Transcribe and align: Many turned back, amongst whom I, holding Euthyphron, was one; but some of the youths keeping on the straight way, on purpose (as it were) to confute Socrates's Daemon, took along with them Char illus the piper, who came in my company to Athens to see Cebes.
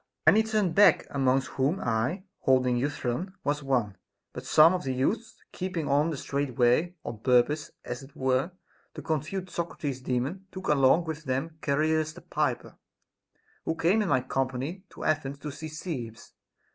Many 0.25 0.41
turned 0.41 0.73
back, 0.73 1.05
amongst 1.11 1.47
whom 1.49 1.79
I, 1.79 2.23
holding 2.39 2.75
Euthyphron, 2.79 3.35
was 3.43 3.61
one; 3.61 3.97
but 4.33 4.47
some 4.47 4.73
of 4.73 4.83
the 4.83 4.95
youths 4.95 5.37
keeping 5.51 5.87
on 5.87 6.09
the 6.09 6.17
straight 6.17 6.57
way, 6.57 6.95
on 7.05 7.19
purpose 7.19 7.69
(as 7.85 8.01
it 8.01 8.15
were) 8.15 8.49
to 8.95 9.03
confute 9.03 9.51
Socrates's 9.51 10.01
Daemon, 10.01 10.47
took 10.51 10.69
along 10.69 11.03
with 11.03 11.25
them 11.25 11.59
Char 11.63 11.83
illus 11.83 12.13
the 12.13 12.21
piper, 12.21 12.79
who 13.63 13.75
came 13.75 14.01
in 14.01 14.09
my 14.09 14.21
company 14.21 14.85
to 14.89 15.03
Athens 15.03 15.37
to 15.37 15.51
see 15.51 15.67
Cebes. 15.67 16.33